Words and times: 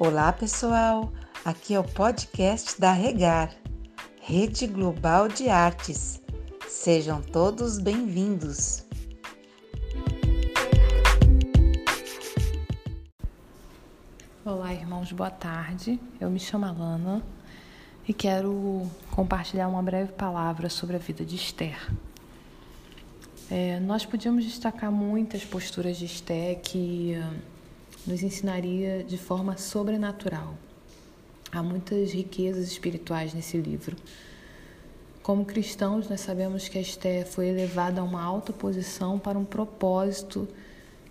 Olá, 0.00 0.32
pessoal! 0.32 1.12
Aqui 1.44 1.74
é 1.74 1.80
o 1.80 1.82
podcast 1.82 2.80
da 2.80 2.92
Regar, 2.92 3.52
Rede 4.22 4.64
Global 4.68 5.26
de 5.26 5.48
Artes. 5.48 6.22
Sejam 6.68 7.20
todos 7.20 7.80
bem-vindos! 7.80 8.84
Olá, 14.44 14.72
irmãos, 14.72 15.10
boa 15.10 15.32
tarde. 15.32 15.98
Eu 16.20 16.30
me 16.30 16.38
chamo 16.38 16.66
Alana 16.66 17.20
e 18.06 18.14
quero 18.14 18.88
compartilhar 19.10 19.66
uma 19.66 19.82
breve 19.82 20.12
palavra 20.12 20.70
sobre 20.70 20.94
a 20.94 21.00
vida 21.00 21.24
de 21.24 21.34
Esther. 21.34 21.92
É, 23.50 23.80
nós 23.80 24.06
podíamos 24.06 24.44
destacar 24.44 24.92
muitas 24.92 25.44
posturas 25.44 25.96
de 25.96 26.04
Esther 26.04 26.60
que 26.60 27.16
nos 28.06 28.22
ensinaria 28.22 29.04
de 29.04 29.18
forma 29.18 29.56
sobrenatural. 29.56 30.54
Há 31.50 31.62
muitas 31.62 32.12
riquezas 32.12 32.68
espirituais 32.68 33.32
nesse 33.32 33.56
livro. 33.56 33.96
Como 35.22 35.44
cristãos, 35.44 36.08
nós 36.08 36.20
sabemos 36.20 36.68
que 36.68 36.78
Esther 36.78 37.26
foi 37.26 37.48
elevada 37.48 38.00
a 38.00 38.04
uma 38.04 38.22
alta 38.22 38.52
posição 38.52 39.18
para 39.18 39.38
um 39.38 39.44
propósito 39.44 40.48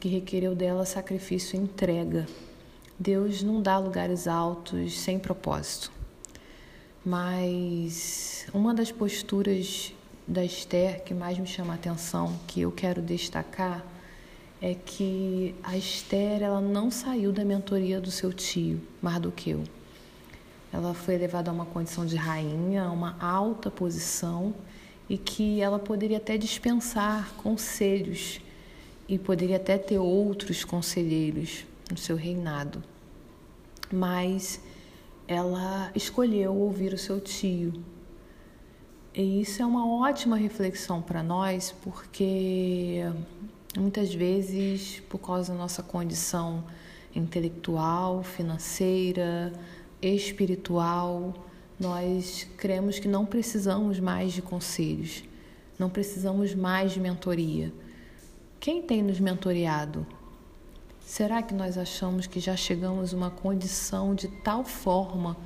que 0.00 0.08
requereu 0.08 0.54
dela 0.54 0.86
sacrifício 0.86 1.56
e 1.56 1.62
entrega. 1.62 2.26
Deus 2.98 3.42
não 3.42 3.60
dá 3.60 3.78
lugares 3.78 4.26
altos 4.26 4.98
sem 4.98 5.18
propósito. 5.18 5.92
Mas 7.04 8.46
uma 8.52 8.74
das 8.74 8.90
posturas 8.90 9.92
da 10.26 10.44
Esther 10.44 11.04
que 11.04 11.14
mais 11.14 11.38
me 11.38 11.46
chama 11.46 11.74
a 11.74 11.76
atenção, 11.76 12.38
que 12.46 12.62
eu 12.62 12.72
quero 12.72 13.00
destacar, 13.00 13.84
é 14.66 14.74
que 14.74 15.54
a 15.62 15.76
Esther 15.76 16.42
ela 16.42 16.60
não 16.60 16.90
saiu 16.90 17.30
da 17.30 17.44
mentoria 17.44 18.00
do 18.00 18.10
seu 18.10 18.32
tio, 18.32 18.80
Mardoqueu. 19.00 19.62
Ela 20.72 20.92
foi 20.92 21.14
elevada 21.14 21.52
a 21.52 21.54
uma 21.54 21.64
condição 21.64 22.04
de 22.04 22.16
rainha, 22.16 22.82
a 22.82 22.90
uma 22.90 23.16
alta 23.20 23.70
posição 23.70 24.52
e 25.08 25.16
que 25.16 25.60
ela 25.60 25.78
poderia 25.78 26.16
até 26.16 26.36
dispensar 26.36 27.32
conselhos 27.34 28.40
e 29.08 29.16
poderia 29.16 29.54
até 29.54 29.78
ter 29.78 29.98
outros 29.98 30.64
conselheiros 30.64 31.64
no 31.88 31.96
seu 31.96 32.16
reinado. 32.16 32.82
Mas 33.92 34.60
ela 35.28 35.92
escolheu 35.94 36.52
ouvir 36.52 36.92
o 36.92 36.98
seu 36.98 37.20
tio, 37.20 37.72
e 39.14 39.42
isso 39.42 39.62
é 39.62 39.64
uma 39.64 39.88
ótima 39.88 40.36
reflexão 40.36 41.00
para 41.00 41.22
nós, 41.22 41.72
porque 41.84 43.04
muitas 43.76 44.14
vezes, 44.14 45.00
por 45.08 45.18
causa 45.18 45.52
da 45.52 45.58
nossa 45.58 45.82
condição 45.82 46.64
intelectual, 47.14 48.22
financeira, 48.22 49.52
espiritual, 50.00 51.34
nós 51.78 52.46
cremos 52.56 52.98
que 52.98 53.08
não 53.08 53.26
precisamos 53.26 54.00
mais 54.00 54.32
de 54.32 54.42
conselhos, 54.42 55.24
não 55.78 55.90
precisamos 55.90 56.54
mais 56.54 56.92
de 56.92 57.00
mentoria. 57.00 57.72
Quem 58.58 58.82
tem 58.82 59.02
nos 59.02 59.20
mentoreado? 59.20 60.06
Será 61.00 61.42
que 61.42 61.54
nós 61.54 61.78
achamos 61.78 62.26
que 62.26 62.40
já 62.40 62.56
chegamos 62.56 63.12
a 63.12 63.16
uma 63.16 63.30
condição 63.30 64.14
de 64.14 64.28
tal 64.28 64.64
forma 64.64 65.36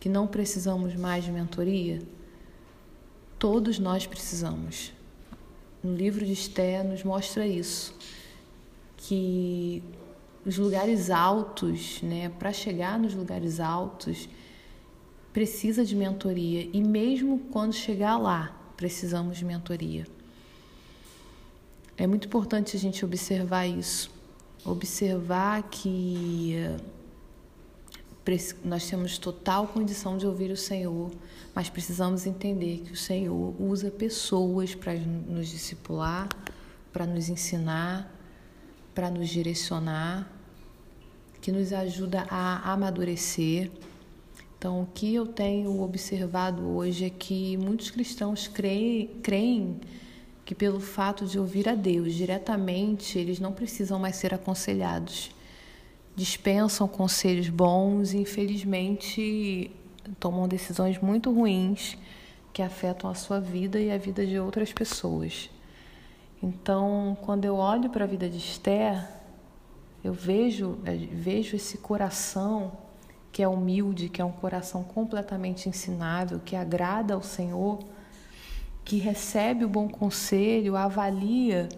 que 0.00 0.08
não 0.08 0.26
precisamos 0.26 0.94
mais 0.96 1.24
de 1.24 1.30
mentoria? 1.30 2.00
Todos 3.38 3.78
nós 3.78 4.06
precisamos. 4.06 4.95
No 5.86 5.94
livro 5.94 6.26
de 6.26 6.32
Esté 6.32 6.82
nos 6.82 7.04
mostra 7.04 7.46
isso, 7.46 7.94
que 8.96 9.84
os 10.44 10.58
lugares 10.58 11.10
altos, 11.10 12.02
né, 12.02 12.28
para 12.28 12.52
chegar 12.52 12.98
nos 12.98 13.14
lugares 13.14 13.60
altos, 13.60 14.28
precisa 15.32 15.84
de 15.84 15.94
mentoria 15.94 16.68
e 16.72 16.82
mesmo 16.82 17.38
quando 17.52 17.72
chegar 17.72 18.16
lá, 18.16 18.60
precisamos 18.76 19.38
de 19.38 19.44
mentoria. 19.44 20.08
É 21.96 22.04
muito 22.04 22.26
importante 22.26 22.76
a 22.76 22.80
gente 22.80 23.04
observar 23.04 23.68
isso, 23.68 24.10
observar 24.64 25.62
que 25.70 26.56
nós 28.64 28.88
temos 28.90 29.18
total 29.18 29.68
condição 29.68 30.18
de 30.18 30.26
ouvir 30.26 30.50
o 30.50 30.56
Senhor, 30.56 31.12
mas 31.54 31.70
precisamos 31.70 32.26
entender 32.26 32.78
que 32.78 32.92
o 32.92 32.96
Senhor 32.96 33.54
usa 33.60 33.88
pessoas 33.88 34.74
para 34.74 34.94
nos 34.94 35.48
discipular, 35.48 36.28
para 36.92 37.06
nos 37.06 37.28
ensinar, 37.28 38.12
para 38.92 39.10
nos 39.10 39.28
direcionar, 39.28 40.28
que 41.40 41.52
nos 41.52 41.72
ajuda 41.72 42.26
a 42.28 42.72
amadurecer. 42.72 43.70
Então, 44.58 44.82
o 44.82 44.86
que 44.86 45.14
eu 45.14 45.26
tenho 45.26 45.80
observado 45.80 46.66
hoje 46.66 47.04
é 47.04 47.10
que 47.10 47.56
muitos 47.56 47.92
cristãos 47.92 48.48
creem, 48.48 49.06
creem 49.22 49.80
que, 50.44 50.54
pelo 50.54 50.80
fato 50.80 51.26
de 51.26 51.38
ouvir 51.38 51.68
a 51.68 51.76
Deus 51.76 52.12
diretamente, 52.14 53.18
eles 53.18 53.38
não 53.38 53.52
precisam 53.52 54.00
mais 54.00 54.16
ser 54.16 54.34
aconselhados 54.34 55.35
dispensam 56.16 56.88
conselhos 56.88 57.50
bons 57.50 58.14
e, 58.14 58.16
infelizmente, 58.16 59.70
tomam 60.18 60.48
decisões 60.48 60.98
muito 60.98 61.30
ruins 61.30 61.98
que 62.54 62.62
afetam 62.62 63.10
a 63.10 63.14
sua 63.14 63.38
vida 63.38 63.78
e 63.78 63.92
a 63.92 63.98
vida 63.98 64.26
de 64.26 64.38
outras 64.38 64.72
pessoas. 64.72 65.50
Então, 66.42 67.16
quando 67.20 67.44
eu 67.44 67.56
olho 67.56 67.90
para 67.90 68.04
a 68.04 68.06
vida 68.06 68.30
de 68.30 68.38
Esther, 68.38 69.06
eu 70.02 70.14
vejo, 70.14 70.78
vejo 71.12 71.54
esse 71.54 71.76
coração 71.78 72.72
que 73.30 73.42
é 73.42 73.48
humilde, 73.48 74.08
que 74.08 74.22
é 74.22 74.24
um 74.24 74.32
coração 74.32 74.82
completamente 74.82 75.68
ensinável, 75.68 76.40
que 76.42 76.56
agrada 76.56 77.12
ao 77.12 77.22
Senhor, 77.22 77.80
que 78.82 78.96
recebe 78.96 79.66
o 79.66 79.68
bom 79.68 79.86
conselho, 79.86 80.76
avalia 80.76 81.68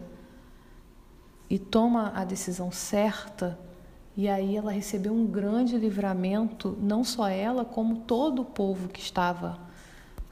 e 1.50 1.58
toma 1.58 2.12
a 2.14 2.22
decisão 2.24 2.70
certa 2.70 3.58
e 4.18 4.28
aí 4.28 4.56
ela 4.56 4.72
recebeu 4.72 5.14
um 5.14 5.24
grande 5.24 5.78
livramento, 5.78 6.76
não 6.82 7.04
só 7.04 7.28
ela, 7.28 7.64
como 7.64 8.00
todo 8.00 8.42
o 8.42 8.44
povo 8.44 8.88
que 8.88 8.98
estava 8.98 9.60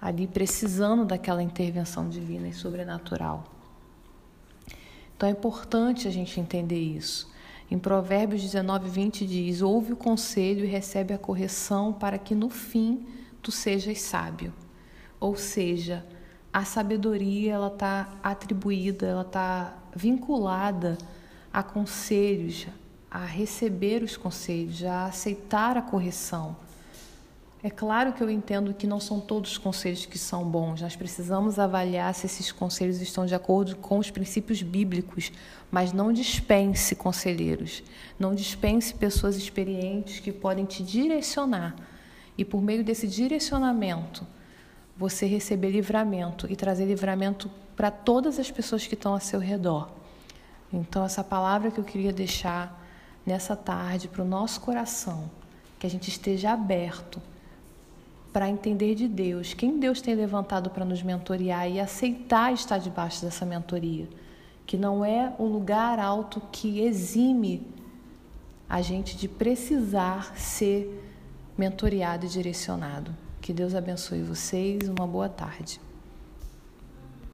ali 0.00 0.26
precisando 0.26 1.04
daquela 1.04 1.40
intervenção 1.40 2.08
divina 2.08 2.48
e 2.48 2.52
sobrenatural. 2.52 3.44
Então 5.16 5.28
é 5.28 5.32
importante 5.32 6.08
a 6.08 6.10
gente 6.10 6.40
entender 6.40 6.80
isso. 6.80 7.32
Em 7.70 7.78
Provérbios 7.78 8.42
19, 8.42 8.88
20 8.88 9.24
diz: 9.24 9.62
Ouve 9.62 9.92
o 9.92 9.96
conselho 9.96 10.64
e 10.64 10.68
recebe 10.68 11.14
a 11.14 11.18
correção, 11.18 11.92
para 11.92 12.18
que 12.18 12.34
no 12.34 12.50
fim 12.50 13.06
tu 13.40 13.52
sejas 13.52 14.00
sábio. 14.00 14.52
Ou 15.20 15.36
seja, 15.36 16.04
a 16.52 16.64
sabedoria 16.64 17.52
ela 17.52 17.68
está 17.68 18.08
atribuída, 18.20 19.06
ela 19.06 19.22
está 19.22 19.78
vinculada 19.94 20.98
a 21.52 21.62
conselhos, 21.62 22.66
a 23.10 23.24
receber 23.24 24.02
os 24.02 24.16
conselhos, 24.16 24.84
a 24.84 25.06
aceitar 25.06 25.76
a 25.76 25.82
correção. 25.82 26.56
É 27.62 27.70
claro 27.70 28.12
que 28.12 28.22
eu 28.22 28.30
entendo 28.30 28.74
que 28.74 28.86
não 28.86 29.00
são 29.00 29.18
todos 29.18 29.52
os 29.52 29.58
conselhos 29.58 30.06
que 30.06 30.18
são 30.18 30.44
bons, 30.44 30.82
nós 30.82 30.94
precisamos 30.94 31.58
avaliar 31.58 32.14
se 32.14 32.26
esses 32.26 32.52
conselhos 32.52 33.00
estão 33.00 33.26
de 33.26 33.34
acordo 33.34 33.74
com 33.76 33.98
os 33.98 34.10
princípios 34.10 34.62
bíblicos, 34.62 35.32
mas 35.70 35.92
não 35.92 36.12
dispense 36.12 36.94
conselheiros, 36.94 37.82
não 38.18 38.34
dispense 38.34 38.94
pessoas 38.94 39.36
experientes 39.36 40.20
que 40.20 40.30
podem 40.30 40.64
te 40.64 40.82
direcionar 40.82 41.74
e, 42.38 42.44
por 42.44 42.62
meio 42.62 42.84
desse 42.84 43.08
direcionamento, 43.08 44.26
você 44.96 45.26
receber 45.26 45.70
livramento 45.70 46.46
e 46.50 46.54
trazer 46.54 46.84
livramento 46.84 47.50
para 47.74 47.90
todas 47.90 48.38
as 48.38 48.50
pessoas 48.50 48.86
que 48.86 48.94
estão 48.94 49.14
a 49.14 49.20
seu 49.20 49.40
redor. 49.40 49.90
Então, 50.72 51.04
essa 51.04 51.24
palavra 51.24 51.70
que 51.70 51.78
eu 51.78 51.84
queria 51.84 52.12
deixar 52.12 52.85
nessa 53.26 53.56
tarde 53.56 54.06
para 54.06 54.22
o 54.22 54.26
nosso 54.26 54.60
coração, 54.60 55.28
que 55.78 55.86
a 55.86 55.90
gente 55.90 56.08
esteja 56.08 56.52
aberto 56.52 57.20
para 58.32 58.48
entender 58.48 58.94
de 58.94 59.08
Deus, 59.08 59.54
quem 59.54 59.80
Deus 59.80 60.00
tem 60.00 60.14
levantado 60.14 60.70
para 60.70 60.84
nos 60.84 61.02
mentorear 61.02 61.68
e 61.68 61.80
aceitar 61.80 62.52
estar 62.52 62.78
debaixo 62.78 63.24
dessa 63.24 63.46
mentoria, 63.46 64.06
que 64.66 64.76
não 64.76 65.04
é 65.04 65.32
o 65.38 65.44
lugar 65.44 65.98
alto 65.98 66.40
que 66.52 66.80
exime 66.80 67.66
a 68.68 68.82
gente 68.82 69.16
de 69.16 69.26
precisar 69.26 70.36
ser 70.36 71.02
mentoreado 71.56 72.26
e 72.26 72.28
direcionado. 72.28 73.14
Que 73.40 73.52
Deus 73.52 73.74
abençoe 73.74 74.22
vocês, 74.22 74.88
uma 74.88 75.06
boa 75.06 75.28
tarde. 75.28 75.80